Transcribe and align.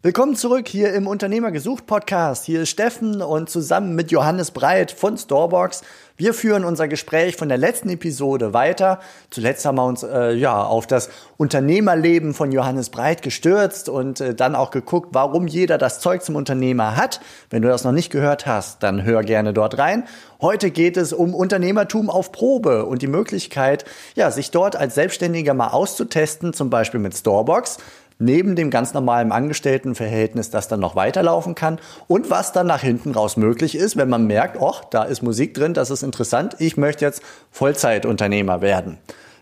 Willkommen 0.00 0.36
zurück 0.36 0.68
hier 0.68 0.92
im 0.94 1.08
Unternehmer 1.08 1.50
gesucht 1.50 1.86
Podcast. 1.86 2.44
Hier 2.44 2.62
ist 2.62 2.68
Steffen 2.68 3.20
und 3.20 3.50
zusammen 3.50 3.96
mit 3.96 4.12
Johannes 4.12 4.52
Breit 4.52 4.92
von 4.92 5.18
Storebox. 5.18 5.82
Wir 6.16 6.34
führen 6.34 6.64
unser 6.64 6.86
Gespräch 6.86 7.34
von 7.34 7.48
der 7.48 7.58
letzten 7.58 7.88
Episode 7.90 8.52
weiter. 8.52 9.00
Zuletzt 9.30 9.64
haben 9.64 9.74
wir 9.74 9.84
uns 9.84 10.04
äh, 10.04 10.34
ja 10.34 10.62
auf 10.62 10.86
das 10.86 11.10
Unternehmerleben 11.36 12.32
von 12.32 12.52
Johannes 12.52 12.90
Breit 12.90 13.22
gestürzt 13.22 13.88
und 13.88 14.20
äh, 14.20 14.36
dann 14.36 14.54
auch 14.54 14.70
geguckt, 14.70 15.08
warum 15.14 15.48
jeder 15.48 15.78
das 15.78 15.98
Zeug 15.98 16.22
zum 16.22 16.36
Unternehmer 16.36 16.94
hat. 16.94 17.20
Wenn 17.50 17.62
du 17.62 17.68
das 17.68 17.82
noch 17.82 17.90
nicht 17.90 18.10
gehört 18.10 18.46
hast, 18.46 18.84
dann 18.84 19.02
hör 19.02 19.24
gerne 19.24 19.52
dort 19.52 19.78
rein. 19.78 20.04
Heute 20.40 20.70
geht 20.70 20.96
es 20.96 21.12
um 21.12 21.34
Unternehmertum 21.34 22.08
auf 22.08 22.30
Probe 22.30 22.86
und 22.86 23.02
die 23.02 23.08
Möglichkeit, 23.08 23.84
ja, 24.14 24.30
sich 24.30 24.52
dort 24.52 24.76
als 24.76 24.94
Selbstständiger 24.94 25.54
mal 25.54 25.70
auszutesten, 25.70 26.52
zum 26.52 26.70
Beispiel 26.70 27.00
mit 27.00 27.16
Storebox 27.16 27.78
neben 28.18 28.56
dem 28.56 28.70
ganz 28.70 28.94
normalen 28.94 29.32
Angestelltenverhältnis, 29.32 30.50
das 30.50 30.68
dann 30.68 30.80
noch 30.80 30.96
weiterlaufen 30.96 31.54
kann 31.54 31.78
und 32.06 32.30
was 32.30 32.52
dann 32.52 32.66
nach 32.66 32.82
hinten 32.82 33.12
raus 33.12 33.36
möglich 33.36 33.74
ist, 33.76 33.96
wenn 33.96 34.08
man 34.08 34.26
merkt, 34.26 34.60
oh, 34.60 34.74
da 34.90 35.04
ist 35.04 35.22
Musik 35.22 35.54
drin, 35.54 35.74
das 35.74 35.90
ist 35.90 36.02
interessant, 36.02 36.56
ich 36.58 36.76
möchte 36.76 37.04
jetzt 37.04 37.22
Vollzeitunternehmer 37.50 38.60
werden. 38.60 38.98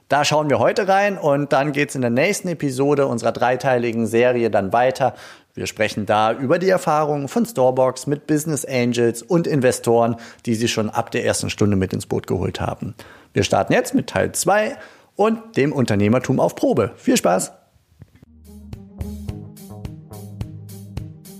Da 0.08 0.24
schauen 0.24 0.48
wir 0.48 0.60
heute 0.60 0.86
rein 0.86 1.18
und 1.18 1.52
dann 1.52 1.72
geht's 1.72 1.96
in 1.96 2.00
der 2.00 2.10
nächsten 2.10 2.46
Episode 2.48 3.08
unserer 3.08 3.32
dreiteiligen 3.32 4.06
Serie 4.06 4.50
dann 4.50 4.72
weiter. 4.72 5.14
Wir 5.54 5.66
sprechen 5.66 6.06
da 6.06 6.32
über 6.32 6.60
die 6.60 6.68
Erfahrungen 6.68 7.26
von 7.26 7.44
Storebox 7.44 8.06
mit 8.06 8.28
Business 8.28 8.64
Angels 8.64 9.22
und 9.22 9.48
Investoren, 9.48 10.16
die 10.44 10.54
sie 10.54 10.68
schon 10.68 10.90
ab 10.90 11.10
der 11.10 11.24
ersten 11.24 11.50
Stunde 11.50 11.76
mit 11.76 11.92
ins 11.92 12.06
Boot 12.06 12.28
geholt 12.28 12.60
haben. 12.60 12.94
Wir 13.32 13.42
starten 13.42 13.72
jetzt 13.72 13.94
mit 13.94 14.06
Teil 14.06 14.30
2 14.30 14.76
und 15.16 15.56
dem 15.56 15.72
Unternehmertum 15.72 16.38
auf 16.38 16.54
Probe. 16.54 16.92
Viel 16.96 17.16
Spaß! 17.16 17.52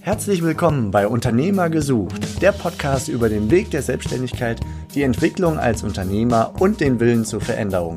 Herzlich 0.07 0.41
willkommen 0.41 0.93
bei 0.93 1.09
Unternehmer 1.09 1.69
gesucht, 1.69 2.41
der 2.41 2.53
Podcast 2.53 3.09
über 3.09 3.29
den 3.29 3.51
Weg 3.51 3.73
der 3.73 3.83
Selbstständigkeit, 3.83 4.61
die 4.95 5.03
Entwicklung 5.03 5.59
als 5.59 5.83
Unternehmer 5.83 6.55
und 6.61 6.81
den 6.81 7.01
Willen 7.01 7.25
zur 7.25 7.41
Veränderung. 7.41 7.97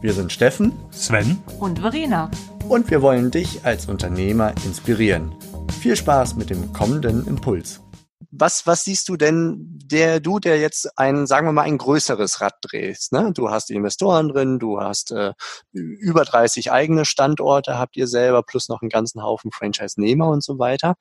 Wir 0.00 0.14
sind 0.14 0.32
Steffen, 0.32 0.72
Sven 0.90 1.38
und 1.58 1.80
Verena. 1.80 2.30
Und 2.66 2.90
wir 2.90 3.02
wollen 3.02 3.30
dich 3.30 3.62
als 3.62 3.90
Unternehmer 3.90 4.54
inspirieren. 4.64 5.34
Viel 5.82 5.96
Spaß 5.96 6.36
mit 6.36 6.48
dem 6.48 6.72
kommenden 6.72 7.26
Impuls. 7.26 7.82
Was, 8.30 8.66
was 8.66 8.84
siehst 8.84 9.10
du 9.10 9.18
denn, 9.18 9.58
der 9.84 10.20
du, 10.20 10.38
der 10.38 10.58
jetzt 10.58 10.96
ein, 10.96 11.26
sagen 11.26 11.46
wir 11.46 11.52
mal, 11.52 11.64
ein 11.64 11.76
größeres 11.76 12.40
Rad 12.40 12.54
drehst? 12.62 13.12
Ne? 13.12 13.32
Du 13.34 13.50
hast 13.50 13.68
die 13.68 13.74
Investoren 13.74 14.30
drin, 14.30 14.58
du 14.58 14.80
hast 14.80 15.12
äh, 15.12 15.34
über 15.72 16.24
30 16.24 16.72
eigene 16.72 17.04
Standorte, 17.04 17.78
habt 17.78 17.98
ihr 17.98 18.06
selber, 18.06 18.42
plus 18.42 18.70
noch 18.70 18.80
einen 18.80 18.88
ganzen 18.88 19.22
Haufen 19.22 19.50
Franchise-Nehmer 19.50 20.26
und 20.26 20.42
so 20.42 20.58
weiter. 20.58 20.94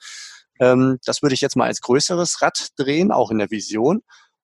Ähm, 0.59 0.99
das 1.05 1.21
würde 1.21 1.33
ich 1.33 1.41
jetzt 1.41 1.55
mal 1.55 1.65
als 1.65 1.81
größeres 1.81 2.41
Rad 2.41 2.69
drehen, 2.77 3.11
auch 3.11 3.31
in 3.31 3.39
der 3.39 3.51
Vision. 3.51 4.01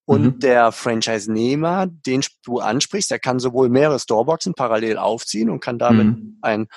Und 0.08 0.22
mhm. 0.22 0.38
der 0.38 0.70
Franchise-Nehmer, 0.70 1.88
den 1.88 2.22
du 2.44 2.60
ansprichst, 2.60 3.10
der 3.10 3.18
kann 3.18 3.40
sowohl 3.40 3.68
mehrere 3.68 3.98
Storeboxen 3.98 4.54
parallel 4.54 4.98
aufziehen 4.98 5.50
und 5.50 5.60
kann 5.60 5.78
damit 5.78 6.06
mhm. 6.06 6.38
ein 6.42 6.68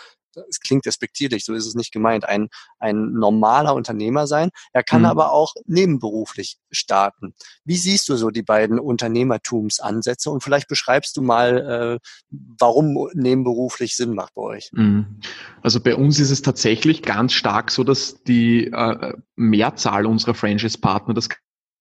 es 0.50 0.60
klingt 0.60 0.86
respektierlich, 0.86 1.46
so 1.46 1.54
ist 1.54 1.66
es 1.66 1.76
nicht 1.76 1.92
gemeint, 1.92 2.26
ein, 2.26 2.50
ein 2.80 3.14
normaler 3.14 3.76
Unternehmer 3.76 4.28
sein. 4.28 4.50
Er 4.74 4.84
kann 4.84 5.02
mhm. 5.02 5.08
aber 5.08 5.32
auch 5.32 5.54
nebenberuflich 5.66 6.58
starten. 6.72 7.34
Wie 7.66 7.78
siehst 7.78 8.10
du 8.10 8.16
so 8.16 8.30
die 8.30 8.44
beiden 8.44 8.80
Unternehmertumsansätze 8.80 10.30
und 10.30 10.44
vielleicht 10.44 10.68
beschreibst 10.68 11.18
du 11.18 11.22
mal, 11.22 12.00
äh, 12.00 12.08
warum 12.30 13.10
nebenberuflich 13.14 13.96
Sinn 13.96 14.14
macht 14.14 14.34
bei 14.36 14.42
euch? 14.42 14.70
Mhm. 14.74 15.20
Also 15.62 15.80
bei 15.80 15.96
uns 15.96 16.20
ist 16.20 16.32
es 16.32 16.42
tatsächlich 16.42 17.02
ganz 17.02 17.34
stark 17.34 17.72
so, 17.72 17.84
dass 17.84 18.24
die 18.24 18.66
äh, 18.68 19.14
Mehrzahl 19.36 20.06
unserer 20.06 20.34
Franchise-Partner 20.34 21.14
das 21.14 21.30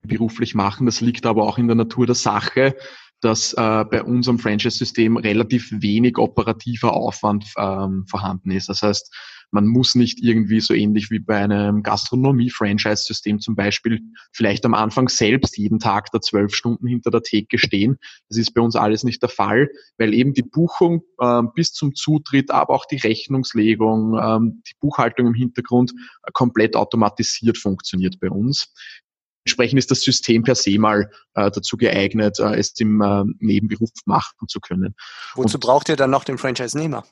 beruflich 0.02 0.54
machen. 0.54 0.86
Das 0.86 1.00
liegt 1.00 1.26
aber 1.26 1.44
auch 1.44 1.58
in 1.58 1.66
der 1.66 1.76
Natur 1.76 2.06
der 2.06 2.14
Sache 2.14 2.76
dass 3.20 3.52
äh, 3.54 3.84
bei 3.90 4.02
unserem 4.02 4.38
Franchise-System 4.38 5.16
relativ 5.16 5.70
wenig 5.72 6.18
operativer 6.18 6.92
Aufwand 6.94 7.44
ähm, 7.56 8.04
vorhanden 8.08 8.50
ist. 8.50 8.68
Das 8.68 8.82
heißt, 8.82 9.12
man 9.50 9.66
muss 9.66 9.94
nicht 9.94 10.22
irgendwie 10.22 10.60
so 10.60 10.74
ähnlich 10.74 11.10
wie 11.10 11.20
bei 11.20 11.36
einem 11.36 11.82
Gastronomie-Franchise-System 11.82 13.40
zum 13.40 13.56
Beispiel 13.56 14.00
vielleicht 14.32 14.64
am 14.66 14.74
Anfang 14.74 15.08
selbst 15.08 15.56
jeden 15.56 15.78
Tag 15.78 16.10
da 16.12 16.20
zwölf 16.20 16.54
Stunden 16.54 16.86
hinter 16.86 17.10
der 17.10 17.22
Theke 17.22 17.58
stehen. 17.58 17.96
Das 18.28 18.36
ist 18.36 18.52
bei 18.52 18.60
uns 18.60 18.76
alles 18.76 19.04
nicht 19.04 19.22
der 19.22 19.30
Fall, 19.30 19.70
weil 19.96 20.12
eben 20.12 20.34
die 20.34 20.42
Buchung 20.42 21.02
äh, 21.18 21.42
bis 21.54 21.72
zum 21.72 21.94
Zutritt, 21.94 22.50
aber 22.50 22.74
auch 22.74 22.84
die 22.84 22.96
Rechnungslegung, 22.96 24.18
ähm, 24.20 24.62
die 24.68 24.74
Buchhaltung 24.80 25.28
im 25.28 25.34
Hintergrund 25.34 25.92
äh, 26.24 26.30
komplett 26.32 26.76
automatisiert 26.76 27.56
funktioniert 27.56 28.20
bei 28.20 28.28
uns. 28.28 28.72
Entsprechend 29.58 29.78
ist 29.80 29.90
das 29.90 30.02
System 30.02 30.44
per 30.44 30.54
se 30.54 30.78
mal 30.78 31.10
äh, 31.34 31.50
dazu 31.50 31.76
geeignet, 31.76 32.38
äh, 32.38 32.54
es 32.54 32.78
im 32.78 33.00
äh, 33.00 33.24
Nebenberuf 33.40 33.90
machen 34.04 34.46
zu 34.46 34.60
können. 34.60 34.94
Wozu 35.34 35.56
Und, 35.56 35.64
braucht 35.64 35.88
ihr 35.88 35.96
dann 35.96 36.10
noch 36.10 36.22
den 36.22 36.38
Franchise-Nehmer? 36.38 37.02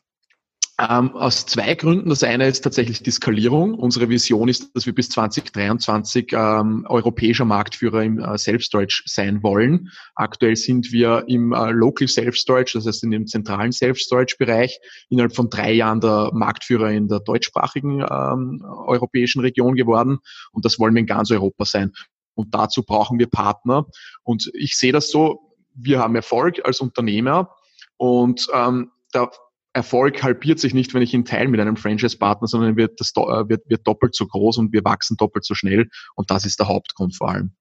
Ähm, 0.79 1.17
aus 1.17 1.47
zwei 1.47 1.75
Gründen. 1.75 2.11
Das 2.11 2.23
eine 2.23 2.47
ist 2.47 2.61
tatsächlich 2.63 3.03
die 3.03 3.11
Skalierung. 3.11 3.75
Unsere 3.75 4.11
Vision 4.11 4.49
ist, 4.49 4.77
dass 4.77 4.87
wir 4.87 4.95
bis 4.95 5.09
2023 5.09 6.35
ähm, 6.35 6.87
europäischer 6.89 7.47
Marktführer 7.47 8.05
im 8.05 8.21
äh, 8.21 8.39
Self-Storage 8.39 9.03
sein 9.07 9.43
wollen. 9.43 9.89
Aktuell 10.15 10.55
sind 10.55 10.93
wir 10.93 11.25
im 11.27 11.53
äh, 11.53 11.71
Local 11.73 12.07
Self-Storage, 12.07 12.73
das 12.75 12.87
heißt 12.87 13.03
in 13.03 13.11
dem 13.11 13.27
zentralen 13.27 13.73
Self-Storage-Bereich, 13.73 14.79
innerhalb 15.09 15.35
von 15.35 15.51
drei 15.51 15.73
Jahren 15.73 16.01
der 16.01 16.31
Marktführer 16.33 16.93
in 16.93 17.09
der 17.09 17.21
deutschsprachigen 17.21 18.03
ähm, 18.09 18.63
europäischen 18.87 19.41
Region 19.41 19.75
geworden. 19.75 20.19
Und 20.53 20.65
das 20.65 20.79
wollen 20.79 20.95
wir 20.95 21.01
in 21.01 21.07
ganz 21.07 21.33
Europa 21.33 21.65
sein. 21.65 21.93
Und 22.37 22.55
dazu 22.55 22.85
brauchen 22.85 23.19
wir 23.19 23.29
Partner. 23.29 23.87
Und 24.23 24.51
ich 24.55 24.77
sehe 24.77 24.93
das 24.93 25.11
so, 25.11 25.41
wir 25.75 25.99
haben 25.99 26.15
Erfolg 26.15 26.65
als 26.65 26.81
Unternehmer 26.81 27.51
und 27.97 28.47
ähm, 28.55 28.91
der 29.13 29.31
Erfolg 29.73 30.23
halbiert 30.23 30.59
sich 30.59 30.73
nicht, 30.73 30.95
wenn 30.95 31.03
ich 31.03 31.13
ihn 31.13 31.27
teile 31.27 31.49
mit 31.49 31.61
einem 31.61 31.77
Franchise-Partner, 31.77 32.49
sondern 32.49 32.77
wird, 32.77 32.99
das, 32.99 33.13
äh, 33.15 33.49
wird, 33.49 33.69
wird 33.69 33.87
doppelt 33.87 34.15
so 34.15 34.27
groß 34.27 34.57
und 34.57 34.73
wir 34.73 34.85
wachsen 34.85 35.19
doppelt 35.19 35.45
so 35.45 35.55
schnell. 35.55 35.89
Und 36.15 36.31
das 36.31 36.47
ist 36.47 36.59
der 36.59 36.69
Hauptgrund 36.69 37.15
vor 37.15 37.31
allem. 37.31 37.53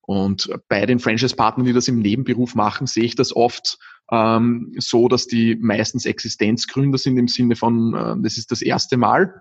Und 0.00 0.50
bei 0.68 0.84
den 0.86 0.98
Franchise-Partnern, 0.98 1.64
die 1.64 1.72
das 1.72 1.86
im 1.86 2.00
Nebenberuf 2.00 2.56
machen, 2.56 2.88
sehe 2.88 3.04
ich 3.04 3.14
das 3.14 3.34
oft 3.34 3.78
ähm, 4.10 4.74
so, 4.78 5.06
dass 5.06 5.28
die 5.28 5.54
meistens 5.54 6.04
Existenzgründer 6.04 6.98
sind 6.98 7.16
im 7.16 7.28
Sinne 7.28 7.54
von, 7.54 7.94
äh, 7.94 8.16
das 8.22 8.38
ist 8.38 8.50
das 8.50 8.62
erste 8.62 8.96
Mal, 8.96 9.32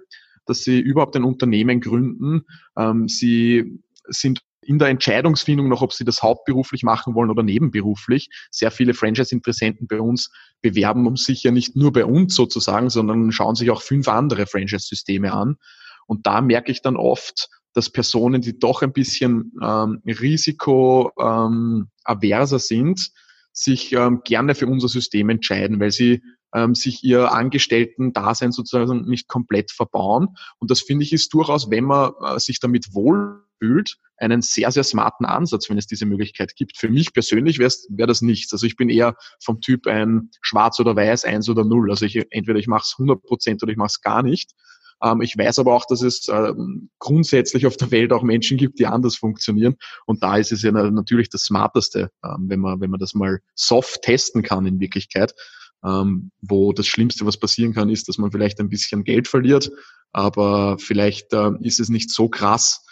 dass 0.45 0.63
sie 0.63 0.79
überhaupt 0.79 1.15
ein 1.15 1.23
Unternehmen 1.23 1.81
gründen. 1.81 2.43
Ähm, 2.77 3.07
sie 3.07 3.81
sind 4.07 4.41
in 4.61 4.79
der 4.79 4.89
Entscheidungsfindung 4.89 5.67
noch, 5.67 5.81
ob 5.81 5.93
sie 5.93 6.05
das 6.05 6.21
hauptberuflich 6.21 6.83
machen 6.83 7.15
wollen 7.15 7.29
oder 7.29 7.43
nebenberuflich. 7.43 8.29
Sehr 8.51 8.71
viele 8.71 8.93
Franchise-Interessenten 8.93 9.87
bei 9.87 9.99
uns 9.99 10.31
bewerben 10.61 11.07
um 11.07 11.17
sich 11.17 11.43
ja 11.43 11.51
nicht 11.51 11.75
nur 11.75 11.91
bei 11.91 12.05
uns 12.05 12.35
sozusagen, 12.35 12.89
sondern 12.89 13.31
schauen 13.31 13.55
sich 13.55 13.71
auch 13.71 13.81
fünf 13.81 14.07
andere 14.07 14.45
Franchise-Systeme 14.45 15.33
an. 15.33 15.57
Und 16.05 16.27
da 16.27 16.41
merke 16.41 16.71
ich 16.71 16.81
dann 16.81 16.95
oft, 16.95 17.49
dass 17.73 17.89
Personen, 17.89 18.41
die 18.41 18.59
doch 18.59 18.81
ein 18.81 18.93
bisschen 18.93 19.53
ähm, 19.61 20.01
risikoaverser 20.05 21.85
ähm, 22.55 22.59
sind, 22.59 23.11
sich 23.53 23.93
ähm, 23.93 24.21
gerne 24.23 24.55
für 24.55 24.67
unser 24.67 24.87
System 24.87 25.29
entscheiden, 25.29 25.79
weil 25.79 25.91
sie 25.91 26.21
ähm, 26.53 26.75
sich 26.75 27.03
ihr 27.03 27.31
Angestellten-Dasein 27.31 28.51
sozusagen 28.51 29.03
nicht 29.07 29.27
komplett 29.27 29.71
verbauen. 29.71 30.35
Und 30.59 30.69
das 30.71 30.81
finde 30.81 31.03
ich 31.03 31.13
ist 31.13 31.33
durchaus, 31.33 31.69
wenn 31.69 31.85
man 31.85 32.11
äh, 32.21 32.39
sich 32.39 32.59
damit 32.59 32.93
wohl 32.93 33.43
fühlt, 33.61 33.97
einen 34.17 34.41
sehr, 34.41 34.71
sehr 34.71 34.83
smarten 34.83 35.25
Ansatz, 35.25 35.69
wenn 35.69 35.77
es 35.77 35.87
diese 35.87 36.05
Möglichkeit 36.05 36.55
gibt. 36.55 36.77
Für 36.77 36.89
mich 36.89 37.13
persönlich 37.13 37.59
wäre 37.59 37.71
wär 37.89 38.07
das 38.07 38.21
nichts. 38.21 38.51
Also 38.53 38.65
ich 38.65 38.75
bin 38.75 38.89
eher 38.89 39.15
vom 39.43 39.61
Typ 39.61 39.87
ein 39.87 40.29
Schwarz 40.41 40.79
oder 40.79 40.95
Weiß, 40.95 41.25
eins 41.25 41.49
oder 41.49 41.63
null. 41.63 41.89
Also 41.89 42.05
ich, 42.05 42.21
entweder 42.29 42.59
ich 42.59 42.67
mache 42.67 42.83
es 42.85 42.95
100 42.97 43.23
Prozent 43.23 43.63
oder 43.63 43.71
ich 43.71 43.77
mache 43.77 43.87
es 43.87 44.01
gar 44.01 44.23
nicht. 44.23 44.51
Ähm, 45.03 45.21
ich 45.21 45.37
weiß 45.37 45.59
aber 45.59 45.73
auch, 45.73 45.85
dass 45.85 46.01
es 46.01 46.27
äh, 46.27 46.53
grundsätzlich 46.99 47.65
auf 47.65 47.77
der 47.77 47.91
Welt 47.91 48.13
auch 48.13 48.23
Menschen 48.23 48.57
gibt, 48.57 48.79
die 48.79 48.85
anders 48.85 49.15
funktionieren. 49.15 49.75
Und 50.05 50.23
da 50.23 50.37
ist 50.37 50.51
es 50.51 50.61
ja 50.61 50.71
natürlich 50.71 51.29
das 51.29 51.41
Smarteste, 51.41 52.11
ähm, 52.23 52.45
wenn, 52.47 52.59
man, 52.59 52.79
wenn 52.81 52.91
man 52.91 52.99
das 52.99 53.13
mal 53.13 53.39
soft 53.55 54.03
testen 54.03 54.43
kann 54.43 54.65
in 54.65 54.79
Wirklichkeit. 54.79 55.33
Ähm, 55.83 56.29
wo 56.41 56.73
das 56.73 56.85
Schlimmste, 56.85 57.25
was 57.25 57.39
passieren 57.39 57.73
kann, 57.73 57.89
ist, 57.89 58.07
dass 58.07 58.19
man 58.19 58.31
vielleicht 58.31 58.59
ein 58.59 58.69
bisschen 58.69 59.03
Geld 59.03 59.27
verliert, 59.27 59.71
aber 60.11 60.77
vielleicht 60.77 61.33
äh, 61.33 61.53
ist 61.61 61.79
es 61.79 61.89
nicht 61.89 62.11
so 62.11 62.29
krass, 62.29 62.85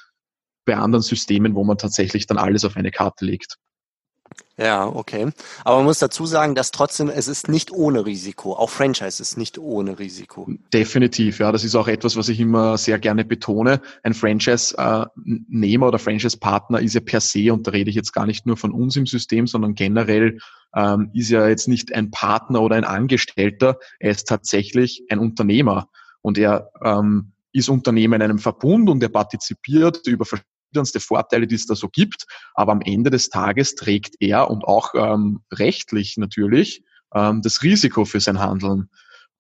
bei 0.70 0.78
anderen 0.78 1.02
Systemen, 1.02 1.56
wo 1.56 1.64
man 1.64 1.78
tatsächlich 1.78 2.28
dann 2.28 2.38
alles 2.38 2.64
auf 2.64 2.78
eine 2.78 2.92
Karte 2.92 3.26
legt. 3.26 3.58
Ja, 4.58 4.88
okay. 4.88 5.32
Aber 5.64 5.78
man 5.78 5.86
muss 5.86 6.00
dazu 6.00 6.26
sagen, 6.26 6.54
dass 6.54 6.70
trotzdem, 6.72 7.10
es 7.10 7.28
ist 7.28 7.48
nicht 7.48 7.72
ohne 7.72 8.06
Risiko. 8.06 8.54
Auch 8.54 8.70
Franchise 8.70 9.22
ist 9.22 9.38
nicht 9.38 9.58
ohne 9.58 9.98
Risiko. 9.98 10.48
Definitiv, 10.72 11.40
ja. 11.40 11.52
Das 11.52 11.64
ist 11.64 11.76
auch 11.76 11.88
etwas, 11.88 12.18
was 12.18 12.30
ich 12.30 12.40
immer 12.40 12.78
sehr 12.78 13.00
gerne 13.00 13.26
betone. 13.26 13.82
Ein 14.04 14.14
Franchise-Nehmer 14.14 15.88
oder 15.88 15.98
Franchise-Partner 15.98 16.82
ist 16.82 16.94
ja 16.94 17.00
per 17.00 17.22
se, 17.22 17.52
und 17.52 17.66
da 17.66 17.72
rede 17.72 17.90
ich 17.90 17.96
jetzt 17.96 18.12
gar 18.12 18.28
nicht 18.28 18.46
nur 18.46 18.58
von 18.58 18.72
uns 18.72 18.96
im 18.96 19.08
System, 19.08 19.48
sondern 19.48 19.74
generell 19.74 20.38
ähm, 20.76 21.10
ist 21.14 21.30
ja 21.30 21.48
jetzt 21.48 21.68
nicht 21.68 21.96
ein 21.96 22.12
Partner 22.12 22.62
oder 22.62 22.76
ein 22.76 22.84
Angestellter. 22.84 23.80
Er 24.00 24.12
ist 24.12 24.28
tatsächlich 24.28 25.04
ein 25.10 25.20
Unternehmer. 25.20 25.88
Und 26.22 26.38
er 26.38 26.70
ähm, 26.84 27.32
ist 27.54 27.70
Unternehmen 27.70 28.16
in 28.16 28.22
einem 28.22 28.40
Verbund 28.40 28.90
und 28.90 29.02
er 29.02 29.10
partizipiert 29.10 30.06
über 30.06 30.26
verschiedenste 30.70 31.00
Vorteile, 31.00 31.48
die 31.48 31.56
es 31.56 31.66
da 31.66 31.76
so 31.76 31.90
gibt. 31.90 32.26
Aber 32.54 32.72
am 32.72 32.82
Ende 32.82 33.10
des 33.10 33.30
Tages 33.30 33.76
trägt 33.76 34.16
er 34.20 34.50
und 34.50 34.64
auch 34.64 34.94
ähm, 34.96 35.42
rechtlich 35.52 36.18
natürlich 36.18 36.84
ähm, 37.14 37.42
das 37.42 37.64
Risiko 37.64 38.06
für 38.06 38.20
sein 38.20 38.40
Handeln. 38.40 38.90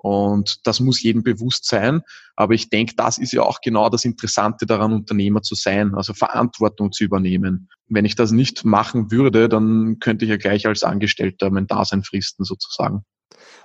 Und 0.02 0.66
das 0.66 0.80
muss 0.80 1.04
jedem 1.04 1.24
bewusst 1.24 1.66
sein. 1.66 2.02
Aber 2.38 2.54
ich 2.54 2.70
denke, 2.70 2.94
das 2.96 3.18
ist 3.18 3.34
ja 3.34 3.42
auch 3.42 3.60
genau 3.62 3.90
das 3.90 4.06
Interessante 4.06 4.66
daran, 4.66 4.94
Unternehmer 4.94 5.42
zu 5.42 5.56
sein, 5.56 5.94
also 5.94 6.14
Verantwortung 6.14 6.94
zu 6.94 7.04
übernehmen. 7.04 7.70
Wenn 7.88 8.06
ich 8.06 8.16
das 8.16 8.32
nicht 8.32 8.64
machen 8.64 9.12
würde, 9.12 9.50
dann 9.50 10.00
könnte 10.00 10.24
ich 10.24 10.32
ja 10.32 10.38
gleich 10.38 10.66
als 10.68 10.84
Angestellter 10.84 11.50
mein 11.50 11.68
Dasein 11.68 12.04
fristen 12.04 12.46
sozusagen. 12.46 13.04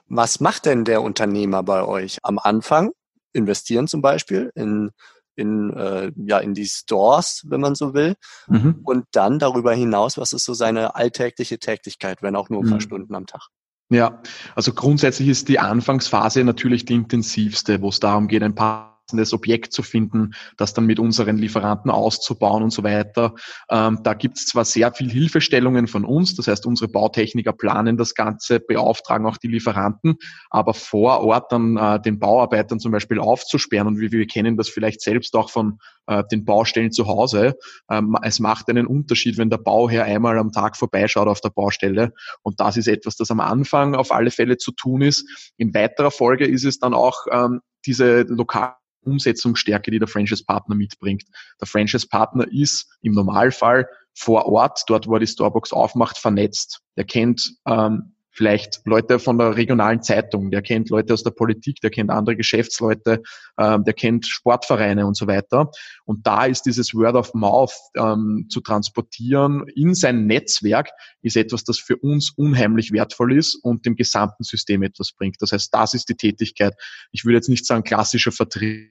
Was 0.09 0.41
macht 0.41 0.67
denn 0.67 0.85
der 0.85 1.03
Unternehmer 1.03 1.63
bei 1.63 1.85
euch? 1.85 2.19
Am 2.23 2.41
Anfang 2.41 2.91
investieren 3.33 3.87
zum 3.87 4.03
Beispiel 4.03 4.51
in 4.57 4.91
in, 5.37 5.73
äh, 5.73 6.13
ja, 6.17 6.39
in 6.39 6.55
die 6.55 6.67
Stores, 6.67 7.45
wenn 7.49 7.61
man 7.61 7.75
so 7.75 7.95
will. 7.95 8.15
Mhm. 8.49 8.81
Und 8.85 9.07
dann 9.13 9.39
darüber 9.39 9.75
hinaus, 9.75 10.19
was 10.19 10.33
ist 10.33 10.45
so 10.45 10.55
seine 10.55 10.95
alltägliche 10.95 11.59
Tätigkeit, 11.59 12.23
wenn 12.23 12.37
auch 12.37 12.49
nur 12.49 12.63
ein 12.63 12.69
paar 12.69 12.79
mhm. 12.79 12.83
Stunden 12.83 13.15
am 13.15 13.27
Tag? 13.27 13.49
Ja, 13.91 14.23
also 14.55 14.73
grundsätzlich 14.73 15.29
ist 15.29 15.49
die 15.49 15.59
Anfangsphase 15.59 16.43
natürlich 16.45 16.85
die 16.85 16.95
intensivste, 16.95 17.83
wo 17.83 17.91
es 17.91 18.01
darum 18.01 18.29
geht, 18.29 18.43
ein 18.43 18.55
paar 18.55 18.94
passendes 19.05 19.33
Objekt 19.33 19.73
zu 19.73 19.83
finden, 19.83 20.35
das 20.57 20.75
dann 20.75 20.87
mit 20.87 20.99
unseren 20.99 21.37
Lieferanten 21.37 21.91
auszubauen 21.91 22.63
und 22.63 22.71
so 22.71 22.83
weiter. 22.83 23.35
Ähm, 23.71 24.01
da 24.03 24.15
gibt 24.15 24.39
es 24.39 24.47
zwar 24.47 24.65
sehr 24.65 24.93
viel 24.93 25.11
Hilfestellungen 25.11 25.87
von 25.87 26.05
uns, 26.05 26.35
das 26.35 26.49
heißt 26.49 26.67
unsere 26.67 26.91
Bautechniker 26.91 27.53
planen 27.53 27.97
das 27.97 28.15
Ganze, 28.15 28.61
beauftragen 28.61 29.27
auch 29.27 29.37
die 29.37 29.49
Lieferanten, 29.49 30.17
aber 30.51 30.75
vor 30.75 31.21
Ort 31.21 31.53
dann 31.53 31.77
äh, 31.77 32.01
den 32.01 32.19
Bauarbeitern 32.19 32.81
zum 32.81 32.93
Beispiel 32.93 33.19
aufzusperren 33.19 33.89
und 33.89 34.01
wie 34.01 34.11
wir 34.11 34.27
kennen 34.27 34.57
das 34.57 34.69
vielleicht 34.69 35.01
selbst 35.03 35.35
auch 35.37 35.51
von 35.51 35.79
äh, 36.07 36.23
den 36.31 36.45
Baustellen 36.45 36.93
zu 36.93 37.07
Hause. 37.07 37.55
Ähm, 37.91 38.17
es 38.23 38.41
macht 38.41 38.69
einen 38.69 38.87
Unterschied, 38.87 39.37
wenn 39.37 39.51
der 39.51 39.59
Bauherr 39.59 40.05
einmal 40.05 40.39
am 40.39 40.53
Tag 40.53 40.77
vorbeischaut 40.77 41.29
auf 41.29 41.41
der 41.41 41.51
Baustelle 41.51 42.13
und 42.43 42.61
das 42.61 42.77
ist 42.77 42.89
etwas, 42.89 43.17
das 43.17 43.31
am 43.31 43.41
Anfang 43.41 43.95
auf 43.95 44.13
alle 44.13 44.31
Fälle 44.31 44.57
zu 44.57 44.73
tun 44.73 45.03
ist. 45.03 45.53
In 45.57 45.75
weiterer 45.75 46.11
Folge 46.11 46.47
ist 46.47 46.65
es 46.65 46.79
dann 46.79 46.95
auch 46.95 47.27
ähm, 47.31 47.61
diese 47.87 48.23
lokale 48.23 48.75
Umsetzungsstärke, 49.05 49.91
die 49.91 49.99
der 49.99 50.09
Franchise-Partner 50.09 50.75
mitbringt. 50.75 51.25
Der 51.61 51.67
Franchise-Partner 51.67 52.47
ist 52.51 52.97
im 53.03 53.13
Normalfall 53.13 53.89
vor 54.15 54.47
Ort, 54.47 54.85
dort 54.87 55.07
wo 55.07 55.15
er 55.15 55.21
die 55.21 55.27
Storebox 55.27 55.73
aufmacht, 55.73 56.19
vernetzt. 56.19 56.81
Er 56.95 57.05
kennt 57.05 57.57
ähm, 57.67 58.14
vielleicht 58.35 58.81
Leute 58.85 59.19
von 59.21 59.39
der 59.39 59.57
regionalen 59.57 60.03
Zeitung, 60.03 60.51
der 60.51 60.61
kennt 60.61 60.91
Leute 60.91 61.15
aus 61.15 61.23
der 61.23 61.31
Politik, 61.31 61.81
der 61.81 61.91
kennt 61.91 62.11
andere 62.11 62.37
Geschäftsleute, 62.37 63.23
ähm, 63.59 63.85
der 63.85 63.95
kennt 63.95 64.27
Sportvereine 64.27 65.07
und 65.07 65.17
so 65.17 65.29
weiter. 65.29 65.71
Und 66.05 66.27
da 66.27 66.45
ist 66.45 66.63
dieses 66.63 66.95
Word 66.95 67.15
of 67.15 67.33
Mouth 67.33 67.73
ähm, 67.97 68.47
zu 68.51 68.61
transportieren 68.61 69.65
in 69.75 69.95
sein 69.95 70.27
Netzwerk, 70.27 70.91
ist 71.23 71.37
etwas, 71.37 71.63
das 71.63 71.79
für 71.79 71.97
uns 71.97 72.31
unheimlich 72.31 72.93
wertvoll 72.93 73.39
ist 73.39 73.55
und 73.63 73.87
dem 73.87 73.95
gesamten 73.95 74.43
System 74.43 74.83
etwas 74.83 75.13
bringt. 75.13 75.37
Das 75.41 75.53
heißt, 75.53 75.73
das 75.73 75.95
ist 75.95 76.09
die 76.09 76.17
Tätigkeit. 76.17 76.75
Ich 77.13 77.25
würde 77.25 77.37
jetzt 77.37 77.49
nicht 77.49 77.65
sagen 77.65 77.85
klassischer 77.85 78.33
Vertrieb, 78.33 78.91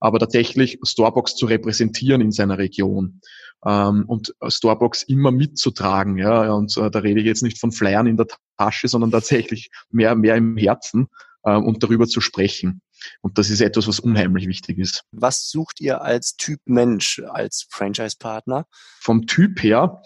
aber 0.00 0.18
tatsächlich 0.18 0.78
Storebox 0.84 1.36
zu 1.36 1.46
repräsentieren 1.46 2.20
in 2.20 2.32
seiner 2.32 2.58
Region 2.58 3.20
ähm, 3.64 4.04
und 4.06 4.34
Storebox 4.46 5.04
immer 5.04 5.30
mitzutragen. 5.30 6.18
Ja, 6.18 6.52
und 6.52 6.76
äh, 6.76 6.90
da 6.90 6.98
rede 7.00 7.20
ich 7.20 7.26
jetzt 7.26 7.42
nicht 7.42 7.58
von 7.58 7.72
Flyern 7.72 8.06
in 8.06 8.16
der 8.16 8.26
Tasche, 8.58 8.88
sondern 8.88 9.10
tatsächlich 9.10 9.70
mehr, 9.90 10.14
mehr 10.14 10.36
im 10.36 10.56
Herzen 10.56 11.08
äh, 11.44 11.56
und 11.56 11.82
darüber 11.82 12.06
zu 12.06 12.20
sprechen. 12.20 12.80
Und 13.20 13.38
das 13.38 13.50
ist 13.50 13.60
etwas, 13.60 13.86
was 13.86 14.00
unheimlich 14.00 14.48
wichtig 14.48 14.78
ist. 14.78 15.04
Was 15.12 15.50
sucht 15.50 15.80
ihr 15.80 16.00
als 16.02 16.36
Typ 16.36 16.60
Mensch, 16.64 17.22
als 17.28 17.66
Franchise-Partner? 17.70 18.66
Vom 19.00 19.26
Typ 19.26 19.62
her 19.62 20.02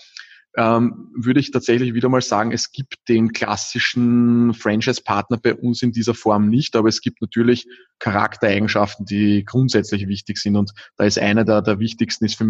ähm, 0.57 1.13
würde 1.15 1.39
ich 1.39 1.53
tatsächlich 1.53 1.95
wieder 1.95 2.09
mal 2.09 2.23
sagen, 2.23 2.51
es 2.51 2.73
gibt 2.73 2.97
den 3.09 3.33
klassischen 3.33 4.53
Franchise-Partner 4.55 5.37
bei 5.37 5.55
uns 5.55 5.83
in 5.83 5.93
dieser 5.93 6.15
Form 6.15 6.49
nicht, 6.49 6.75
aber 6.75 6.89
es 6.89 7.01
gibt 7.01 7.21
natürlich 7.21 7.69
Charaktereigenschaften, 8.01 9.07
die 9.07 9.45
grundsätzlich 9.45 10.09
wichtig 10.09 10.39
sind. 10.39 10.57
Und 10.57 10.73
da 10.97 11.05
ist 11.05 11.19
einer 11.19 11.45
der, 11.45 11.63
der 11.63 11.79
wichtigsten 11.79 12.25
ist 12.25 12.37
für 12.37 12.47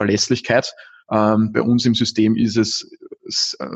Verlässlichkeit. 0.00 0.74
Ähm, 1.10 1.52
bei 1.52 1.60
uns 1.60 1.84
im 1.84 1.94
System 1.94 2.34
ist 2.36 2.56
es, 2.56 2.88
äh, 3.58 3.66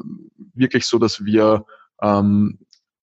wirklich 0.54 0.86
so, 0.86 0.98
dass 0.98 1.22
wir 1.22 1.66
ähm, 2.00 2.60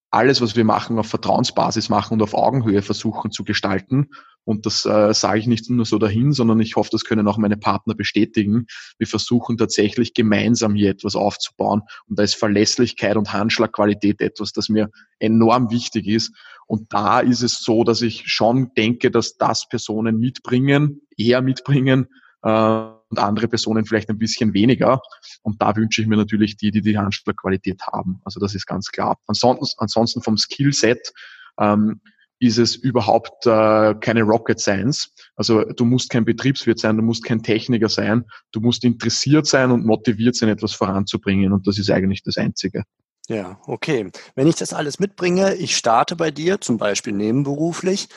alles, 0.10 0.42
was 0.42 0.56
wir 0.56 0.66
machen, 0.66 0.98
auf 0.98 1.08
Vertrauensbasis 1.08 1.90
machen 1.90 2.16
und 2.16 2.24
auf 2.24 2.34
Augenhöhe 2.34 2.82
versuchen 2.82 3.32
zu 3.32 3.44
gestalten. 3.44 4.10
Und 4.44 4.66
das 4.66 4.88
äh, 4.88 5.14
sage 5.14 5.40
ich 5.40 5.46
nicht 5.46 5.70
nur 5.70 5.86
so 5.86 6.00
dahin, 6.00 6.34
sondern 6.34 6.60
ich 6.60 6.76
hoffe, 6.76 6.90
das 6.92 7.04
können 7.04 7.28
auch 7.28 7.38
meine 7.38 7.58
Partner 7.58 7.94
bestätigen. 7.94 8.66
Wir 8.98 9.08
versuchen 9.08 9.56
tatsächlich 9.58 10.16
gemeinsam 10.16 10.74
hier 10.74 10.90
etwas 10.90 11.16
aufzubauen. 11.16 11.84
Und 12.08 12.18
da 12.18 12.24
ist 12.24 12.34
Verlässlichkeit 12.34 13.18
und 13.18 13.32
Handschlagqualität 13.32 14.20
etwas, 14.20 14.52
das 14.52 14.68
mir 14.68 14.90
enorm 15.20 15.70
wichtig 15.70 16.08
ist. 16.08 16.36
Und 16.66 16.92
da 16.92 17.20
ist 17.20 17.44
es 17.44 17.62
so, 17.62 17.84
dass 17.84 18.02
ich 18.02 18.24
schon 18.26 18.72
denke, 18.76 19.12
dass 19.12 19.38
das 19.38 19.70
Personen 19.70 20.18
mitbringen, 20.18 21.02
eher 21.16 21.42
mitbringen, 21.44 22.08
äh, 22.42 23.01
und 23.12 23.20
andere 23.20 23.48
Personen 23.48 23.86
vielleicht 23.86 24.10
ein 24.10 24.18
bisschen 24.18 24.54
weniger. 24.54 25.02
Und 25.44 25.62
da 25.62 25.76
wünsche 25.76 26.02
ich 26.02 26.08
mir 26.08 26.18
natürlich 26.18 26.58
die, 26.58 26.72
die 26.72 26.82
die 26.82 26.98
Handschlagqualität 26.98 27.82
haben. 27.84 28.22
Also 28.24 28.40
das 28.40 28.56
ist 28.56 28.66
ganz 28.66 28.88
klar. 28.88 29.18
Ansonsten, 29.28 29.76
ansonsten 29.78 30.22
vom 30.22 30.38
Skillset 30.38 31.12
ähm, 31.60 32.02
ist 32.40 32.58
es 32.58 32.76
überhaupt 32.76 33.46
äh, 33.46 33.94
keine 33.96 34.24
Rocket 34.24 34.60
Science. 34.60 35.14
Also 35.36 35.64
du 35.64 35.86
musst 35.86 36.10
kein 36.10 36.26
Betriebswirt 36.26 36.80
sein, 36.80 36.98
du 36.98 37.04
musst 37.04 37.24
kein 37.24 37.44
Techniker 37.44 37.90
sein, 37.90 38.26
du 38.52 38.62
musst 38.62 38.84
interessiert 38.84 39.46
sein 39.46 39.70
und 39.70 39.86
motiviert 39.86 40.36
sein, 40.36 40.50
etwas 40.50 40.74
voranzubringen. 40.74 41.54
Und 41.54 41.68
das 41.68 41.78
ist 41.78 41.92
eigentlich 41.92 42.24
das 42.24 42.38
Einzige. 42.38 42.84
Ja, 43.28 43.60
okay. 43.68 44.10
Wenn 44.34 44.48
ich 44.48 44.56
das 44.56 44.74
alles 44.74 45.00
mitbringe, 45.00 45.54
ich 45.56 45.78
starte 45.78 46.16
bei 46.16 46.32
dir, 46.32 46.60
zum 46.60 46.78
Beispiel 46.78 47.14
nebenberuflich, 47.14 48.08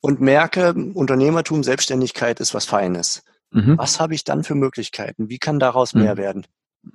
und 0.00 0.20
merke, 0.20 0.74
Unternehmertum, 0.74 1.64
Selbstständigkeit 1.64 2.38
ist 2.38 2.52
was 2.52 2.66
Feines. 2.66 3.24
Mhm. 3.54 3.78
Was 3.78 4.00
habe 4.00 4.14
ich 4.14 4.24
dann 4.24 4.42
für 4.42 4.56
Möglichkeiten? 4.56 5.30
Wie 5.30 5.38
kann 5.38 5.58
daraus 5.58 5.94
mhm. 5.94 6.02
mehr 6.02 6.16
werden? 6.16 6.46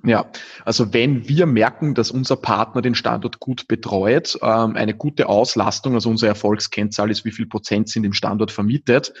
Ja, 0.04 0.30
also 0.64 0.92
wenn 0.92 1.28
wir 1.28 1.46
merken, 1.46 1.94
dass 1.94 2.12
unser 2.12 2.36
Partner 2.36 2.80
den 2.80 2.94
Standort 2.94 3.40
gut 3.40 3.66
betreut, 3.66 4.38
ähm, 4.40 4.76
eine 4.76 4.94
gute 4.94 5.28
Auslastung, 5.28 5.94
also 5.94 6.10
unsere 6.10 6.28
Erfolgskennzahl 6.28 7.10
ist, 7.10 7.24
wie 7.24 7.32
viel 7.32 7.46
Prozent 7.46 7.88
sind 7.88 8.04
im 8.04 8.12
Standort 8.12 8.52
vermietet, 8.52 9.12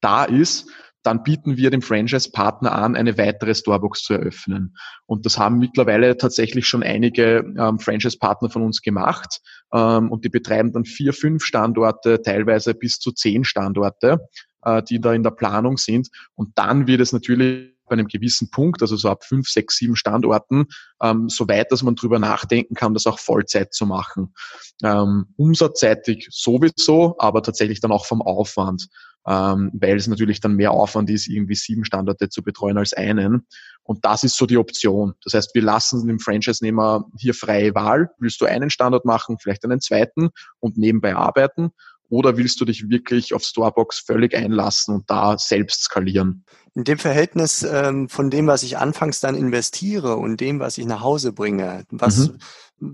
da 0.00 0.24
ist, 0.24 0.70
dann 1.02 1.22
bieten 1.22 1.58
wir 1.58 1.70
dem 1.70 1.82
Franchise-Partner 1.82 2.72
an, 2.72 2.96
eine 2.96 3.18
weitere 3.18 3.54
Storebox 3.54 4.02
zu 4.04 4.14
eröffnen. 4.14 4.74
Und 5.04 5.26
das 5.26 5.38
haben 5.38 5.58
mittlerweile 5.58 6.16
tatsächlich 6.16 6.66
schon 6.66 6.82
einige 6.82 7.44
ähm, 7.58 7.78
Franchise-Partner 7.78 8.48
von 8.48 8.62
uns 8.62 8.80
gemacht. 8.80 9.42
Ähm, 9.74 10.10
und 10.10 10.24
die 10.24 10.30
betreiben 10.30 10.72
dann 10.72 10.86
vier, 10.86 11.12
fünf 11.12 11.44
Standorte, 11.44 12.22
teilweise 12.22 12.72
bis 12.72 12.98
zu 12.98 13.12
zehn 13.12 13.44
Standorte 13.44 14.18
äh, 14.64 14.82
die 14.82 15.00
da 15.00 15.12
in 15.12 15.22
der 15.22 15.30
Planung 15.30 15.78
sind. 15.78 16.08
Und 16.34 16.58
dann 16.58 16.86
wird 16.86 17.00
es 17.00 17.12
natürlich 17.12 17.74
bei 17.86 17.94
einem 17.94 18.08
gewissen 18.08 18.50
Punkt, 18.50 18.82
also 18.82 18.96
so 18.96 19.08
ab 19.08 19.24
fünf, 19.24 19.48
sechs, 19.48 19.76
sieben 19.76 19.96
Standorten, 19.96 20.66
ähm, 21.02 21.28
so 21.28 21.48
weit, 21.48 21.70
dass 21.70 21.82
man 21.82 21.96
drüber 21.96 22.18
nachdenken 22.18 22.74
kann, 22.74 22.94
das 22.94 23.06
auch 23.06 23.18
Vollzeit 23.18 23.74
zu 23.74 23.86
machen. 23.86 24.34
Ähm, 24.82 25.26
umsatzseitig 25.36 26.28
sowieso, 26.30 27.16
aber 27.18 27.42
tatsächlich 27.42 27.80
dann 27.80 27.92
auch 27.92 28.06
vom 28.06 28.22
Aufwand, 28.22 28.88
ähm, 29.26 29.70
weil 29.74 29.96
es 29.96 30.06
natürlich 30.06 30.40
dann 30.40 30.56
mehr 30.56 30.72
Aufwand 30.72 31.10
ist, 31.10 31.28
irgendwie 31.28 31.54
sieben 31.54 31.84
Standorte 31.84 32.28
zu 32.28 32.42
betreuen 32.42 32.78
als 32.78 32.92
einen. 32.92 33.46
Und 33.82 34.04
das 34.04 34.24
ist 34.24 34.36
so 34.36 34.46
die 34.46 34.58
Option. 34.58 35.14
Das 35.22 35.34
heißt, 35.34 35.54
wir 35.54 35.62
lassen 35.62 36.06
dem 36.06 36.18
Franchise-Nehmer 36.18 37.04
hier 37.18 37.34
freie 37.34 37.74
Wahl. 37.74 38.10
Willst 38.18 38.40
du 38.40 38.46
einen 38.46 38.70
Standort 38.70 39.04
machen, 39.04 39.38
vielleicht 39.38 39.64
einen 39.64 39.80
zweiten 39.80 40.30
und 40.60 40.78
nebenbei 40.78 41.14
arbeiten? 41.14 41.70
Oder 42.08 42.36
willst 42.36 42.60
du 42.60 42.64
dich 42.64 42.88
wirklich 42.90 43.34
auf 43.34 43.42
Storebox 43.42 44.00
völlig 44.00 44.34
einlassen 44.34 44.94
und 44.94 45.10
da 45.10 45.38
selbst 45.38 45.84
skalieren? 45.84 46.44
In 46.74 46.84
dem 46.84 46.98
Verhältnis 46.98 47.62
ähm, 47.62 48.08
von 48.08 48.30
dem, 48.30 48.46
was 48.46 48.62
ich 48.62 48.78
anfangs 48.78 49.20
dann 49.20 49.34
investiere 49.34 50.16
und 50.16 50.40
dem, 50.40 50.60
was 50.60 50.76
ich 50.78 50.86
nach 50.86 51.00
Hause 51.00 51.32
bringe, 51.32 51.84
was, 51.90 52.30
mhm 52.30 52.38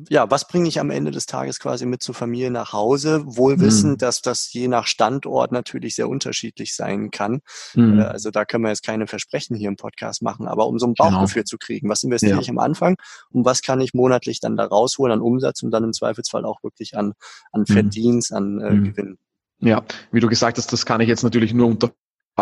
ja, 0.08 0.30
was 0.30 0.46
bringe 0.46 0.68
ich 0.68 0.80
am 0.80 0.90
Ende 0.90 1.10
des 1.10 1.26
Tages 1.26 1.58
quasi 1.58 1.86
mit 1.86 2.02
zur 2.02 2.14
Familie 2.14 2.50
nach 2.50 2.72
Hause? 2.72 3.22
Wohl 3.24 3.60
wissend, 3.60 3.92
mhm. 3.92 3.98
dass 3.98 4.22
das 4.22 4.52
je 4.52 4.68
nach 4.68 4.86
Standort 4.86 5.52
natürlich 5.52 5.94
sehr 5.94 6.08
unterschiedlich 6.08 6.74
sein 6.74 7.10
kann. 7.10 7.40
Mhm. 7.74 8.00
Äh, 8.00 8.04
also 8.04 8.30
da 8.30 8.44
können 8.44 8.64
wir 8.64 8.70
jetzt 8.70 8.84
keine 8.84 9.06
Versprechen 9.06 9.56
hier 9.56 9.68
im 9.68 9.76
Podcast 9.76 10.22
machen, 10.22 10.46
aber 10.46 10.66
um 10.66 10.78
so 10.78 10.86
ein 10.86 10.94
genau. 10.94 11.10
Bauchgefühl 11.10 11.42
genau. 11.42 11.48
zu 11.48 11.58
kriegen, 11.58 11.88
was 11.88 12.02
investiere 12.02 12.34
ja. 12.34 12.40
ich 12.40 12.50
am 12.50 12.58
Anfang 12.58 12.96
und 13.30 13.44
was 13.44 13.62
kann 13.62 13.80
ich 13.80 13.94
monatlich 13.94 14.40
dann 14.40 14.56
da 14.56 14.64
rausholen 14.64 15.12
an 15.12 15.20
Umsatz 15.20 15.62
und 15.62 15.70
dann 15.70 15.84
im 15.84 15.92
Zweifelsfall 15.92 16.44
auch 16.44 16.62
wirklich 16.62 16.96
an, 16.96 17.12
an 17.52 17.62
mhm. 17.62 17.72
Verdienst, 17.72 18.32
an 18.32 18.60
äh, 18.60 18.70
mhm. 18.70 18.84
Gewinn. 18.84 19.18
Ja, 19.60 19.84
wie 20.10 20.20
du 20.20 20.28
gesagt 20.28 20.56
hast, 20.56 20.72
das 20.72 20.86
kann 20.86 21.00
ich 21.00 21.08
jetzt 21.08 21.22
natürlich 21.22 21.52
nur 21.52 21.66
unter 21.66 21.90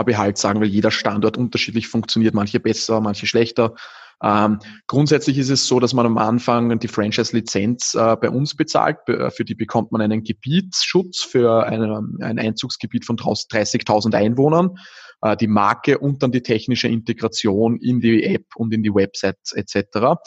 Behalt 0.05 0.39
sagen, 0.39 0.61
weil 0.61 0.69
jeder 0.69 0.91
Standort 0.91 1.37
unterschiedlich 1.37 1.89
funktioniert, 1.89 2.35
manche 2.35 2.61
besser, 2.61 3.01
manche 3.01 3.27
schlechter. 3.27 3.75
Ähm, 4.23 4.59
grundsätzlich 4.89 5.39
ist 5.39 5.51
es 5.51 5.67
so, 5.67 5.79
dass 5.79 5.95
man 5.95 6.07
am 6.07 6.19
Anfang 6.19 6.79
die 6.81 6.89
Franchise-Lizenz 6.89 7.95
äh, 7.95 8.17
bei 8.17 8.31
uns 8.31 8.57
bezahlt. 8.57 8.99
Für 9.07 9.45
die 9.45 9.55
bekommt 9.55 9.93
man 9.93 10.01
einen 10.01 10.25
Gebietsschutz 10.25 11.23
für 11.23 11.67
eine, 11.67 12.03
ein 12.21 12.39
Einzugsgebiet 12.39 13.05
von 13.05 13.17
30.000 13.17 14.15
Einwohnern, 14.15 14.77
äh, 15.23 15.37
die 15.37 15.47
Marke 15.47 15.99
und 15.99 16.23
dann 16.23 16.33
die 16.33 16.43
technische 16.43 16.89
Integration 16.89 17.77
in 17.77 18.01
die 18.01 18.25
App 18.25 18.45
und 18.57 18.75
in 18.75 18.83
die 18.83 18.95
Website 18.95 19.39
etc. 19.53 20.19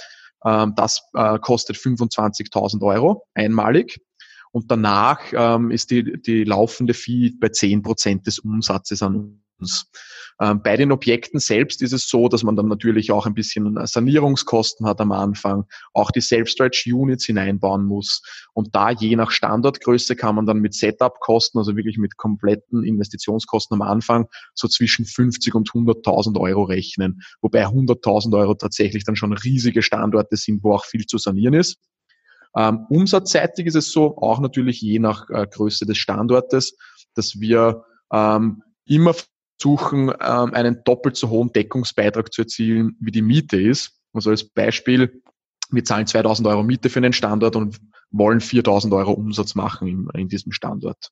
Ähm, 0.45 0.73
das 0.75 1.01
äh, 1.13 1.37
kostet 1.39 1.75
25.000 1.75 2.81
Euro 2.85 3.25
einmalig. 3.33 3.99
Und 4.53 4.69
danach 4.69 5.21
ähm, 5.31 5.71
ist 5.71 5.91
die, 5.91 6.21
die 6.21 6.43
laufende 6.43 6.93
Fee 6.93 7.31
bei 7.39 7.49
10 7.49 7.83
Prozent 7.83 8.27
des 8.27 8.39
Umsatzes 8.39 9.01
an 9.01 9.41
uns. 9.61 9.85
Ähm, 10.41 10.61
bei 10.63 10.75
den 10.75 10.91
Objekten 10.91 11.39
selbst 11.39 11.81
ist 11.81 11.93
es 11.93 12.09
so, 12.09 12.27
dass 12.27 12.43
man 12.43 12.55
dann 12.55 12.67
natürlich 12.67 13.11
auch 13.11 13.25
ein 13.25 13.33
bisschen 13.33 13.79
Sanierungskosten 13.85 14.87
hat 14.87 14.99
am 14.99 15.11
Anfang, 15.11 15.65
auch 15.93 16.11
die 16.11 16.21
Self-Stretch-Units 16.21 17.25
hineinbauen 17.25 17.85
muss. 17.85 18.21
Und 18.53 18.75
da 18.75 18.91
je 18.91 19.15
nach 19.15 19.31
Standortgröße 19.31 20.15
kann 20.15 20.35
man 20.35 20.45
dann 20.45 20.59
mit 20.59 20.73
Setup-Kosten, 20.73 21.59
also 21.59 21.75
wirklich 21.75 21.97
mit 21.97 22.17
kompletten 22.17 22.83
Investitionskosten 22.83 23.75
am 23.75 23.87
Anfang, 23.87 24.27
so 24.53 24.67
zwischen 24.67 25.05
50 25.05 25.53
und 25.55 25.69
100.000 25.69 26.39
Euro 26.39 26.63
rechnen. 26.63 27.21
Wobei 27.41 27.65
100.000 27.65 28.37
Euro 28.37 28.55
tatsächlich 28.55 29.03
dann 29.03 29.15
schon 29.15 29.33
riesige 29.33 29.81
Standorte 29.81 30.37
sind, 30.37 30.63
wo 30.63 30.73
auch 30.73 30.85
viel 30.85 31.05
zu 31.05 31.17
sanieren 31.17 31.53
ist. 31.53 31.77
Ähm, 32.55 32.85
umsatzseitig 32.89 33.67
ist 33.67 33.75
es 33.75 33.91
so, 33.91 34.17
auch 34.17 34.39
natürlich 34.39 34.81
je 34.81 34.99
nach 34.99 35.29
äh, 35.29 35.47
Größe 35.49 35.85
des 35.85 35.97
Standortes, 35.97 36.75
dass 37.15 37.39
wir 37.39 37.85
ähm, 38.11 38.61
immer 38.85 39.13
versuchen, 39.61 40.11
ähm, 40.21 40.53
einen 40.53 40.83
doppelt 40.83 41.15
so 41.15 41.29
hohen 41.29 41.51
Deckungsbeitrag 41.53 42.33
zu 42.33 42.41
erzielen, 42.41 42.97
wie 42.99 43.11
die 43.11 43.21
Miete 43.21 43.61
ist. 43.61 43.99
Also 44.13 44.31
als 44.31 44.43
Beispiel, 44.43 45.21
wir 45.69 45.83
zahlen 45.83 46.07
2000 46.07 46.47
Euro 46.47 46.63
Miete 46.63 46.89
für 46.89 46.99
einen 46.99 47.13
Standort 47.13 47.55
und 47.55 47.79
wollen 48.09 48.41
4000 48.41 48.93
Euro 48.93 49.11
Umsatz 49.11 49.55
machen 49.55 50.09
in, 50.15 50.27
diesem 50.27 50.51
Standort. 50.51 51.11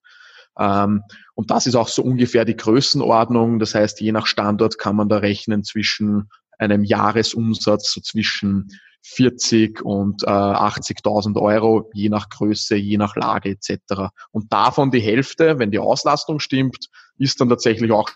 Ähm, 0.57 1.03
und 1.35 1.51
das 1.51 1.67
ist 1.67 1.75
auch 1.75 1.87
so 1.87 2.01
ungefähr 2.01 2.43
die 2.43 2.57
Größenordnung. 2.57 3.59
Das 3.59 3.75
heißt, 3.75 4.01
je 4.01 4.11
nach 4.11 4.25
Standort 4.25 4.77
kann 4.77 4.95
man 4.95 5.09
da 5.09 5.17
rechnen 5.17 5.63
zwischen 5.63 6.29
einem 6.57 6.83
Jahresumsatz 6.83 7.93
so 7.93 8.01
zwischen 8.01 8.69
40 9.03 9.81
und 9.81 10.23
äh, 10.23 10.27
80.000 10.27 11.39
Euro, 11.39 11.89
je 11.93 12.09
nach 12.09 12.27
Größe, 12.27 12.75
je 12.75 12.97
nach 12.97 13.15
Lage 13.15 13.51
etc. 13.51 14.11
Und 14.31 14.51
davon 14.51 14.91
die 14.91 14.99
Hälfte, 14.99 15.57
wenn 15.57 15.71
die 15.71 15.79
Auslastung 15.79 16.39
stimmt, 16.39 16.87
ist 17.17 17.39
dann 17.39 17.47
tatsächlich 17.47 17.91
auch 17.91 18.09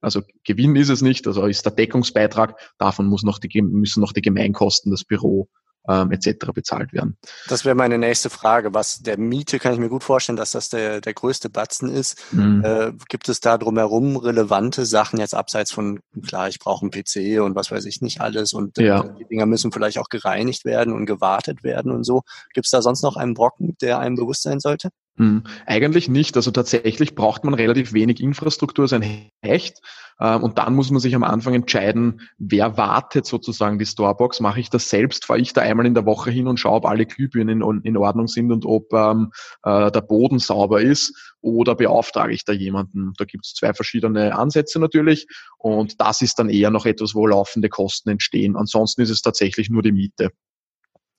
also 0.00 0.22
Gewinn 0.44 0.76
ist 0.76 0.88
es 0.88 1.02
nicht, 1.02 1.26
also 1.26 1.46
ist 1.46 1.64
der 1.64 1.72
Deckungsbeitrag, 1.72 2.56
davon 2.78 3.06
muss 3.06 3.22
noch 3.22 3.38
die, 3.38 3.62
müssen 3.62 4.00
noch 4.00 4.12
die 4.12 4.22
Gemeinkosten, 4.22 4.90
das 4.90 5.04
Büro 5.04 5.48
ähm, 5.88 6.12
etc. 6.12 6.52
bezahlt 6.54 6.92
werden. 6.92 7.16
Das 7.48 7.64
wäre 7.64 7.74
meine 7.74 7.98
nächste 7.98 8.30
Frage. 8.30 8.74
Was 8.74 9.00
der 9.00 9.18
Miete 9.18 9.58
kann 9.58 9.72
ich 9.72 9.78
mir 9.78 9.88
gut 9.88 10.04
vorstellen, 10.04 10.36
dass 10.36 10.52
das 10.52 10.68
der, 10.68 11.00
der 11.00 11.14
größte 11.14 11.48
Batzen 11.48 11.88
ist. 11.88 12.22
Mhm. 12.32 12.62
Äh, 12.64 12.92
gibt 13.08 13.28
es 13.28 13.40
da 13.40 13.56
drumherum 13.58 14.16
relevante 14.16 14.84
Sachen 14.84 15.18
jetzt 15.18 15.34
abseits 15.34 15.72
von, 15.72 16.00
klar, 16.26 16.48
ich 16.48 16.58
brauche 16.58 16.82
einen 16.82 16.90
PC 16.90 17.42
und 17.42 17.54
was 17.54 17.70
weiß 17.70 17.86
ich 17.86 18.02
nicht 18.02 18.20
alles 18.20 18.52
und 18.52 18.78
äh, 18.78 18.86
ja. 18.86 19.02
die 19.02 19.24
Dinger 19.24 19.46
müssen 19.46 19.72
vielleicht 19.72 19.98
auch 19.98 20.08
gereinigt 20.08 20.64
werden 20.64 20.92
und 20.92 21.06
gewartet 21.06 21.64
werden 21.64 21.92
und 21.92 22.04
so. 22.04 22.22
Gibt 22.52 22.66
es 22.66 22.70
da 22.70 22.82
sonst 22.82 23.02
noch 23.02 23.16
einen 23.16 23.34
Brocken, 23.34 23.76
der 23.80 23.98
einem 23.98 24.16
bewusst 24.16 24.42
sein 24.42 24.60
sollte? 24.60 24.90
Hm, 25.20 25.42
eigentlich 25.66 26.08
nicht. 26.08 26.34
Also 26.36 26.50
tatsächlich 26.50 27.14
braucht 27.14 27.44
man 27.44 27.52
relativ 27.52 27.92
wenig 27.92 28.20
Infrastruktur, 28.20 28.88
sein 28.88 29.28
Hecht. 29.42 29.82
Ähm, 30.18 30.42
und 30.42 30.56
dann 30.56 30.74
muss 30.74 30.90
man 30.90 30.98
sich 30.98 31.14
am 31.14 31.24
Anfang 31.24 31.52
entscheiden, 31.52 32.22
wer 32.38 32.78
wartet 32.78 33.26
sozusagen 33.26 33.78
die 33.78 33.84
Storebox. 33.84 34.40
Mache 34.40 34.60
ich 34.60 34.70
das 34.70 34.88
selbst? 34.88 35.26
Fahre 35.26 35.40
ich 35.40 35.52
da 35.52 35.60
einmal 35.60 35.84
in 35.84 35.92
der 35.92 36.06
Woche 36.06 36.30
hin 36.30 36.46
und 36.46 36.58
schaue, 36.58 36.76
ob 36.76 36.86
alle 36.86 37.04
Glühbirnen 37.04 37.60
in, 37.60 37.80
in 37.82 37.96
Ordnung 37.98 38.28
sind 38.28 38.50
und 38.50 38.64
ob 38.64 38.90
ähm, 38.94 39.30
äh, 39.62 39.90
der 39.90 40.00
Boden 40.00 40.38
sauber 40.38 40.80
ist? 40.80 41.34
Oder 41.42 41.74
beauftrage 41.74 42.32
ich 42.32 42.46
da 42.46 42.54
jemanden? 42.54 43.12
Da 43.18 43.26
gibt 43.26 43.44
es 43.44 43.52
zwei 43.52 43.74
verschiedene 43.74 44.34
Ansätze 44.34 44.80
natürlich. 44.80 45.26
Und 45.58 46.00
das 46.00 46.22
ist 46.22 46.38
dann 46.38 46.48
eher 46.48 46.70
noch 46.70 46.86
etwas, 46.86 47.14
wo 47.14 47.26
laufende 47.26 47.68
Kosten 47.68 48.08
entstehen. 48.08 48.56
Ansonsten 48.56 49.02
ist 49.02 49.10
es 49.10 49.20
tatsächlich 49.20 49.68
nur 49.68 49.82
die 49.82 49.92
Miete. 49.92 50.30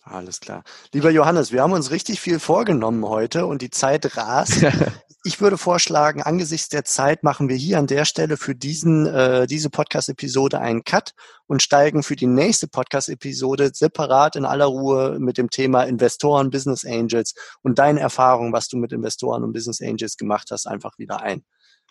Alles 0.03 0.39
klar. 0.39 0.63
Lieber 0.93 1.11
Johannes, 1.11 1.51
wir 1.51 1.61
haben 1.61 1.73
uns 1.73 1.91
richtig 1.91 2.19
viel 2.19 2.39
vorgenommen 2.39 3.05
heute 3.05 3.45
und 3.45 3.61
die 3.61 3.69
Zeit 3.69 4.17
rast. 4.17 4.65
ich 5.23 5.39
würde 5.39 5.59
vorschlagen, 5.59 6.23
angesichts 6.23 6.69
der 6.69 6.83
Zeit 6.83 7.21
machen 7.23 7.49
wir 7.49 7.55
hier 7.55 7.77
an 7.77 7.85
der 7.85 8.05
Stelle 8.05 8.37
für 8.37 8.55
diesen, 8.55 9.05
äh, 9.05 9.45
diese 9.45 9.69
Podcast-Episode 9.69 10.59
einen 10.59 10.83
Cut 10.83 11.13
und 11.45 11.61
steigen 11.61 12.01
für 12.01 12.15
die 12.15 12.25
nächste 12.25 12.67
Podcast-Episode 12.67 13.71
separat 13.73 14.35
in 14.35 14.45
aller 14.45 14.65
Ruhe 14.65 15.19
mit 15.19 15.37
dem 15.37 15.51
Thema 15.51 15.83
Investoren, 15.83 16.49
Business 16.49 16.83
Angels 16.83 17.35
und 17.61 17.77
deine 17.77 17.99
Erfahrungen, 17.99 18.53
was 18.53 18.67
du 18.67 18.77
mit 18.77 18.91
Investoren 18.91 19.43
und 19.43 19.53
Business 19.53 19.81
Angels 19.81 20.17
gemacht 20.17 20.49
hast, 20.49 20.65
einfach 20.65 20.97
wieder 20.97 21.21
ein. 21.21 21.43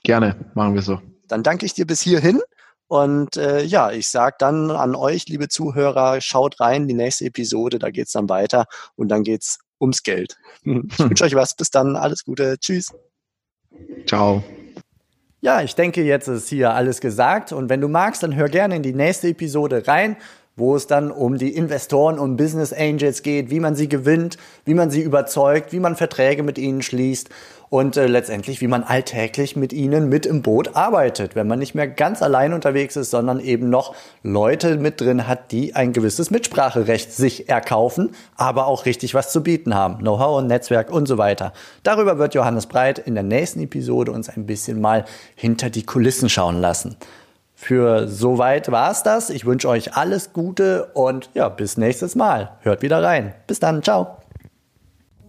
Gerne, 0.03 0.51
machen 0.55 0.75
wir 0.75 0.83
so. 0.83 1.01
Dann 1.29 1.45
danke 1.45 1.65
ich 1.65 1.75
dir 1.75 1.87
bis 1.87 2.01
hierhin 2.01 2.41
und 2.91 3.37
äh, 3.37 3.63
ja, 3.63 3.93
ich 3.93 4.09
sage 4.09 4.35
dann 4.41 4.73
an 4.73 4.97
euch, 4.97 5.29
liebe 5.29 5.47
Zuhörer, 5.47 6.21
schaut 6.21 6.59
rein, 6.59 6.89
die 6.89 6.95
nächste 6.95 7.27
Episode, 7.27 7.79
da 7.79 7.91
geht's 7.91 8.11
dann 8.11 8.29
weiter 8.29 8.67
und 8.97 9.07
dann 9.11 9.23
geht's 9.23 9.61
ums 9.81 10.03
Geld. 10.03 10.37
Ich 10.65 10.99
wünsche 10.99 11.23
euch 11.23 11.37
was. 11.37 11.55
Bis 11.55 11.71
dann. 11.71 11.95
Alles 11.95 12.25
Gute. 12.25 12.59
Tschüss. 12.59 12.93
Ciao. 14.07 14.43
Ja, 15.41 15.63
ich 15.63 15.77
denke, 15.77 16.03
jetzt 16.03 16.27
ist 16.27 16.49
hier 16.49 16.75
alles 16.75 17.01
gesagt. 17.01 17.53
Und 17.53 17.69
wenn 17.69 17.81
du 17.81 17.87
magst, 17.87 18.25
dann 18.25 18.35
hör 18.35 18.49
gerne 18.49 18.75
in 18.75 18.83
die 18.83 18.93
nächste 18.93 19.29
Episode 19.29 19.87
rein 19.87 20.17
wo 20.57 20.77
es 20.77 20.87
dann 20.87 21.11
um 21.11 21.39
die 21.39 21.55
Investoren 21.55 22.19
und 22.19 22.37
Business 22.37 22.73
Angels 22.73 23.23
geht, 23.23 23.51
wie 23.51 23.61
man 23.61 23.75
sie 23.75 23.89
gewinnt, 23.89 24.37
wie 24.65 24.75
man 24.75 24.91
sie 24.91 25.01
überzeugt, 25.01 25.73
wie 25.73 25.81
man 25.81 25.97
Verträge 25.97 26.43
mit 26.43 26.59
ihnen 26.59 26.83
schließt 26.83 27.31
und 27.71 27.97
äh, 27.97 28.09
letztendlich, 28.09 28.61
wie 28.61 28.67
man 28.67 28.83
alltäglich 28.83 29.55
mit 29.55 29.73
ihnen 29.73 30.09
mit 30.09 30.27
im 30.27 30.43
Boot 30.43 30.75
arbeitet, 30.75 31.37
wenn 31.37 31.47
man 31.47 31.61
nicht 31.61 31.75
mehr 31.77 31.87
ganz 31.87 32.21
allein 32.21 32.53
unterwegs 32.53 32.97
ist, 32.97 33.11
sondern 33.11 33.39
eben 33.39 33.71
noch 33.71 33.95
Leute 34.25 34.77
mit 34.77 35.01
drin 35.01 35.29
hat, 35.29 35.53
die 35.53 35.77
ein 35.77 35.93
gewisses 35.93 36.33
Mitspracherecht 36.33 37.13
sich 37.13 37.49
erkaufen, 37.49 38.11
aber 38.37 38.67
auch 38.67 38.87
richtig 38.87 39.15
was 39.15 39.31
zu 39.31 39.43
bieten 39.43 39.75
haben, 39.75 39.99
Know-how, 39.99 40.43
Netzwerk 40.43 40.91
und 40.91 41.07
so 41.07 41.17
weiter. 41.17 41.53
Darüber 41.85 42.19
wird 42.19 42.35
Johannes 42.35 42.67
Breit 42.67 42.99
in 42.99 43.15
der 43.15 43.23
nächsten 43.23 43.61
Episode 43.61 44.11
uns 44.11 44.29
ein 44.29 44.47
bisschen 44.47 44.81
mal 44.81 45.05
hinter 45.37 45.71
die 45.71 45.87
Kulissen 45.87 46.29
schauen 46.29 46.61
lassen. 46.61 46.97
Für 47.55 48.09
soweit 48.09 48.73
war 48.73 48.91
es 48.91 49.03
das. 49.03 49.31
Ich 49.31 49.45
wünsche 49.45 49.69
euch 49.69 49.95
alles 49.95 50.33
Gute 50.33 50.87
und 50.95 51.31
ja, 51.35 51.49
bis 51.51 51.77
nächstes 51.77 52.17
Mal. 52.17 52.53
Hört 52.63 52.83
wieder 52.83 53.03
rein. 53.03 53.35
Bis 53.47 53.61
dann. 53.61 53.83
Ciao. 53.83 54.20